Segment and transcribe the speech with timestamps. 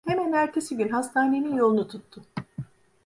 [0.07, 2.25] Hemen ertesi gün hastanenin yolunu tuttu.